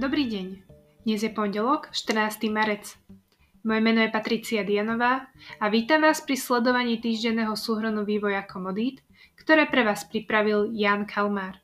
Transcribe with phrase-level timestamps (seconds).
[0.00, 0.64] Dobrý deň.
[1.04, 2.48] Dnes je pondelok, 14.
[2.48, 2.96] marec.
[3.60, 5.28] Moje meno je Patricia Dianová
[5.60, 9.04] a vítam vás pri sledovaní týždenného súhrnu vývoja komodít,
[9.36, 11.60] ktoré pre vás pripravil Jan Kalmár.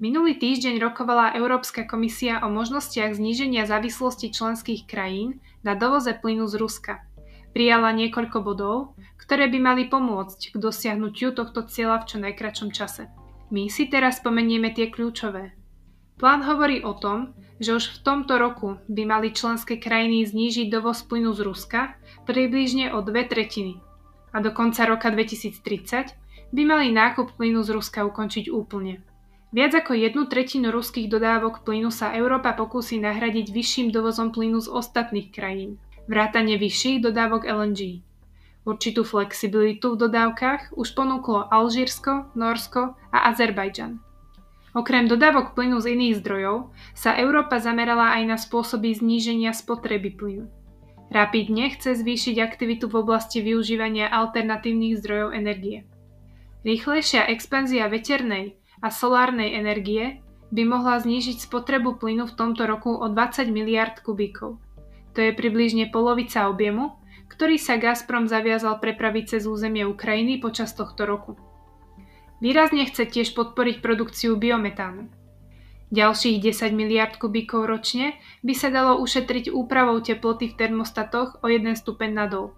[0.00, 6.56] Minulý týždeň rokovala Európska komisia o možnostiach zníženia závislosti členských krajín na dovoze plynu z
[6.56, 7.04] Ruska.
[7.52, 13.12] Prijala niekoľko bodov, ktoré by mali pomôcť k dosiahnutiu tohto cieľa v čo najkračom čase.
[13.52, 15.52] My si teraz spomenieme tie kľúčové–
[16.18, 17.30] Plán hovorí o tom,
[17.62, 21.94] že už v tomto roku by mali členské krajiny znížiť dovoz plynu z Ruska
[22.26, 23.78] približne o dve tretiny
[24.34, 29.02] a do konca roka 2030 by mali nákup plynu z Ruska ukončiť úplne.
[29.48, 34.68] Viac ako jednu tretinu ruských dodávok plynu sa Európa pokúsi nahradiť vyšším dovozom plynu z
[34.68, 38.04] ostatných krajín, vrátane vyšších dodávok LNG.
[38.68, 44.07] Určitú flexibilitu v dodávkach už ponúklo Alžírsko, Norsko a Azerbajdžan.
[44.76, 50.46] Okrem dodávok plynu z iných zdrojov sa Európa zamerala aj na spôsoby zníženia spotreby plynu.
[51.08, 55.88] Rapidne chce zvýšiť aktivitu v oblasti využívania alternatívnych zdrojov energie.
[56.68, 60.20] Rýchlejšia expanzia veternej a solárnej energie
[60.52, 64.60] by mohla znížiť spotrebu plynu v tomto roku o 20 miliard kubíkov.
[65.16, 67.00] To je približne polovica objemu,
[67.32, 71.40] ktorý sa Gazprom zaviazal prepraviť cez územie Ukrajiny počas tohto roku.
[72.38, 75.10] Výrazne chce tiež podporiť produkciu biometánu.
[75.88, 78.14] Ďalších 10 miliard kubíkov ročne
[78.44, 82.52] by sa dalo ušetriť úpravou teploty v termostatoch o 1 stupeň nadol.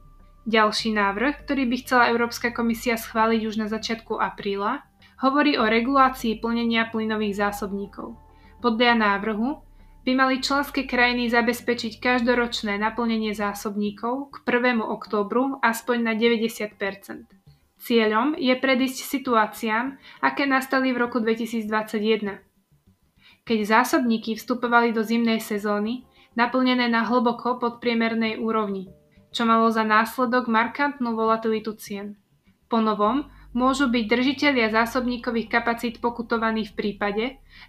[0.51, 4.83] Ďalší návrh, ktorý by chcela Európska komisia schváliť už na začiatku apríla,
[5.23, 8.19] hovorí o regulácii plnenia plynových zásobníkov.
[8.59, 9.63] Podľa návrhu
[10.05, 14.81] by mali členské krajiny zabezpečiť každoročné naplnenie zásobníkov k 1.
[14.81, 17.40] októbru aspoň na 90
[17.81, 22.45] Cieľom je predísť situáciám, aké nastali v roku 2021.
[23.49, 26.05] Keď zásobníky vstupovali do zimnej sezóny,
[26.37, 28.93] naplnené na hlboko podpriemernej úrovni,
[29.33, 32.21] čo malo za následok markantnú volatilitu cien.
[32.69, 33.27] Po novom
[33.57, 37.25] môžu byť držitelia zásobníkových kapacít pokutovaní v prípade,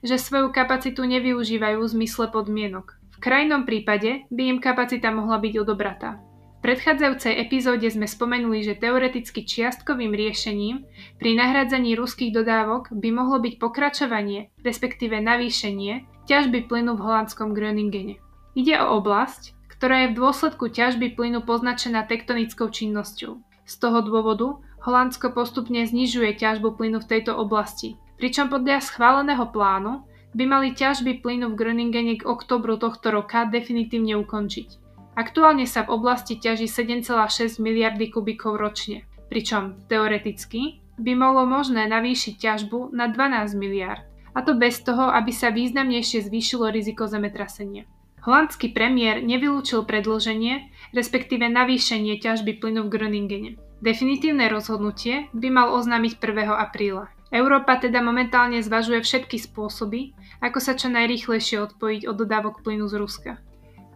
[0.06, 3.00] že svoju kapacitu nevyužívajú v zmysle podmienok.
[3.16, 6.22] V krajnom prípade by im kapacita mohla byť odobratá.
[6.62, 10.86] Predchádzajúcej epizóde sme spomenuli, že teoreticky čiastkovým riešením
[11.18, 18.22] pri nahradzaní ruských dodávok by mohlo byť pokračovanie, respektíve navýšenie, ťažby plynu v holandskom Gröningene.
[18.54, 23.42] Ide o oblasť, ktorá je v dôsledku ťažby plynu poznačená tektonickou činnosťou.
[23.66, 30.06] Z toho dôvodu Holandsko postupne znižuje ťažbu plynu v tejto oblasti, pričom podľa schváleného plánu
[30.38, 34.81] by mali ťažby plynu v Gröningene k oktobru tohto roka definitívne ukončiť.
[35.12, 42.34] Aktuálne sa v oblasti ťaží 7,6 miliardy kubikov ročne, pričom teoreticky by bolo možné navýšiť
[42.40, 47.84] ťažbu na 12 miliard, a to bez toho, aby sa významnejšie zvýšilo riziko zemetrasenia.
[48.22, 53.52] Holandský premiér nevylúčil predlženie, respektíve navýšenie ťažby plynu v Groningene.
[53.82, 56.54] Definitívne rozhodnutie by mal oznámiť 1.
[56.54, 57.10] apríla.
[57.34, 62.96] Európa teda momentálne zvažuje všetky spôsoby, ako sa čo najrýchlejšie odpojiť od dodávok plynu z
[63.02, 63.32] Ruska.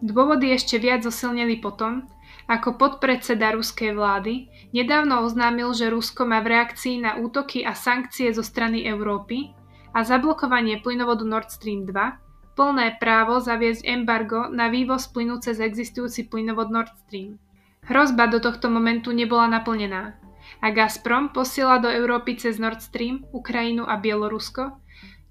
[0.04, 2.04] Dôvody ešte viac zosilnili potom,
[2.46, 8.30] ako podpredseda ruskej vlády nedávno oznámil, že Rusko má v reakcii na útoky a sankcie
[8.30, 9.56] zo strany Európy
[9.96, 16.28] a zablokovanie plynovodu Nord Stream 2 plné právo zaviesť embargo na vývoz plynu cez existujúci
[16.32, 17.36] plynovod Nord Stream.
[17.84, 20.16] Hrozba do tohto momentu nebola naplnená
[20.62, 24.80] a Gazprom posiela do Európy cez Nord Stream, Ukrajinu a Bielorusko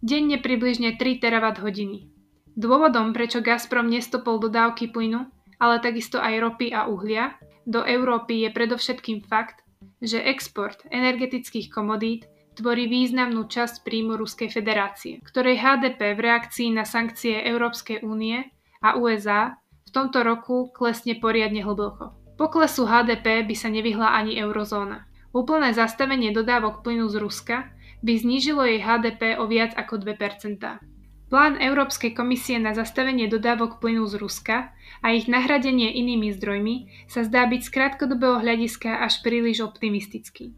[0.06, 2.15] denne približne 3 terawatt hodiny.
[2.55, 5.27] Dôvodom, prečo Gazprom nestopol dodávky plynu,
[5.59, 7.35] ale takisto aj ropy a uhlia,
[7.67, 9.66] do Európy je predovšetkým fakt,
[9.99, 16.88] že export energetických komodít tvorí významnú časť príjmu Ruskej federácie, ktorej HDP v reakcii na
[16.88, 18.47] sankcie Európskej únie
[18.79, 22.16] a USA v tomto roku klesne poriadne hlboko.
[22.39, 25.07] Poklesu HDP by sa nevyhla ani eurozóna.
[25.35, 27.57] Úplné zastavenie dodávok plynu z Ruska
[27.99, 30.95] by znížilo jej HDP o viac ako 2%.
[31.25, 34.69] Plán Európskej komisie na zastavenie dodávok plynu z Ruska
[35.01, 40.53] a ich nahradenie inými zdrojmi sa zdá byť z krátkodobého hľadiska až príliš optimistický.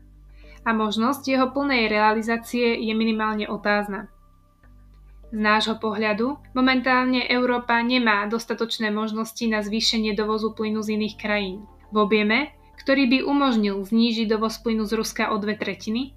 [0.67, 4.11] A možnosť jeho plnej realizácie je minimálne otázna.
[5.31, 11.63] Z nášho pohľadu momentálne Európa nemá dostatočné možnosti na zvýšenie dovozu plynu z iných krajín.
[11.95, 12.51] V objeme,
[12.83, 16.11] ktorý by umožnil znížiť dovoz plynu z Ruska o dve tretiny,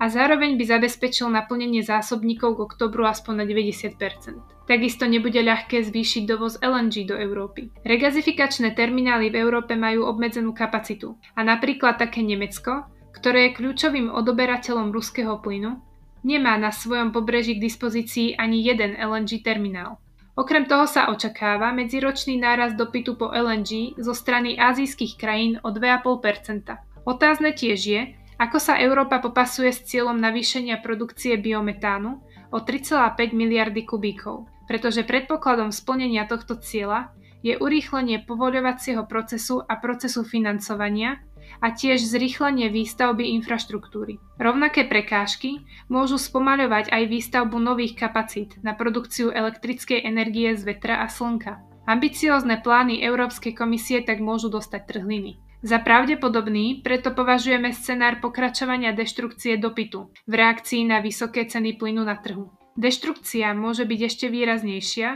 [0.00, 4.64] a zároveň by zabezpečil naplnenie zásobníkov k oktobru aspoň na 90%.
[4.64, 7.68] Takisto nebude ľahké zvýšiť dovoz LNG do Európy.
[7.84, 14.88] Regazifikačné terminály v Európe majú obmedzenú kapacitu a napríklad také Nemecko, ktoré je kľúčovým odoberateľom
[14.88, 15.76] ruského plynu,
[16.24, 20.00] nemá na svojom pobreží k dispozícii ani jeden LNG terminál.
[20.38, 26.80] Okrem toho sa očakáva medziročný nárast dopytu po LNG zo strany azijských krajín o 2,5
[27.04, 28.00] Otázne tiež je,
[28.40, 35.68] ako sa Európa popasuje s cieľom navýšenia produkcie biometánu o 3,5 miliardy kubíkov, pretože predpokladom
[35.68, 37.12] splnenia tohto cieľa
[37.44, 41.20] je urýchlenie povoľovacieho procesu a procesu financovania
[41.60, 44.16] a tiež zrýchlenie výstavby infraštruktúry.
[44.40, 45.60] Rovnaké prekážky
[45.92, 51.60] môžu spomaľovať aj výstavbu nových kapacít na produkciu elektrickej energie z vetra a slnka.
[51.84, 55.42] Ambiciózne plány Európskej komisie tak môžu dostať trhliny.
[55.60, 62.16] Za pravdepodobný preto považujeme scenár pokračovania deštrukcie dopytu v reakcii na vysoké ceny plynu na
[62.16, 62.48] trhu.
[62.80, 65.08] Deštrukcia môže byť ešte výraznejšia,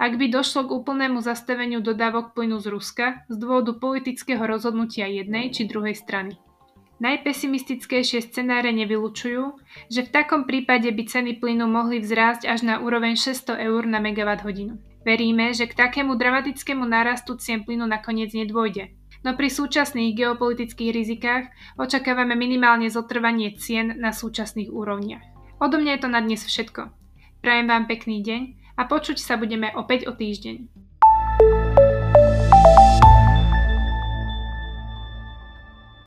[0.00, 5.52] ak by došlo k úplnému zastaveniu dodávok plynu z Ruska z dôvodu politického rozhodnutia jednej
[5.52, 6.40] či druhej strany.
[7.04, 9.52] Najpesimistickejšie scenáre nevylučujú,
[9.92, 14.00] že v takom prípade by ceny plynu mohli vzrásť až na úroveň 600 eur na
[14.00, 14.80] megawatt hodinu.
[15.04, 18.99] Veríme, že k takému dramatickému nárastu cien plynu nakoniec nedôjde.
[19.20, 25.24] No pri súčasných geopolitických rizikách očakávame minimálne zotrvanie cien na súčasných úrovniach.
[25.60, 26.88] Odo mňa je to na dnes všetko.
[27.44, 28.42] Prajem vám pekný deň
[28.80, 30.79] a počuť sa budeme opäť o týždeň.